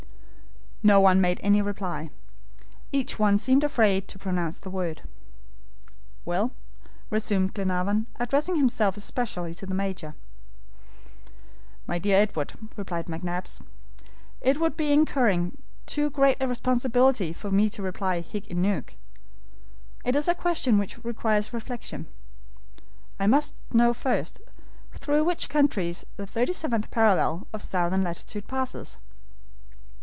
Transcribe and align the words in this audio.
No 0.83 0.99
one 0.99 1.21
made 1.21 1.39
any 1.43 1.61
reply. 1.61 2.09
Each 2.91 3.19
one 3.19 3.37
seemed 3.37 3.63
afraid 3.63 4.07
to 4.07 4.17
pronounce 4.17 4.59
the 4.59 4.71
word. 4.71 5.03
"Well?" 6.25 6.53
resumed 7.11 7.53
Glenarvan, 7.53 8.07
addressing 8.19 8.55
himself 8.55 8.97
especially 8.97 9.53
to 9.53 9.67
the 9.67 9.75
Major. 9.75 10.15
"My 11.85 11.99
dear 11.99 12.17
Edward," 12.19 12.53
replied 12.75 13.05
McNabbs, 13.05 13.61
"it 14.41 14.59
would 14.59 14.75
be 14.75 14.91
incurring 14.91 15.55
too 15.85 16.09
great 16.09 16.37
a 16.41 16.47
responsibility 16.47 17.31
for 17.31 17.51
me 17.51 17.69
to 17.69 17.83
reply 17.83 18.21
hic 18.21 18.49
et 18.49 18.57
nunc. 18.57 18.97
It 20.03 20.15
is 20.15 20.27
a 20.27 20.33
question 20.33 20.79
which 20.79 21.03
requires 21.05 21.53
reflection. 21.53 22.07
I 23.19 23.27
must 23.27 23.53
know 23.71 23.93
first, 23.93 24.41
through 24.93 25.25
which 25.25 25.47
countries 25.47 26.07
the 26.15 26.25
thirty 26.25 26.53
seventh 26.53 26.89
parallel 26.89 27.45
of 27.53 27.61
southern 27.61 28.01
latitude 28.01 28.47
passes?" 28.47 28.97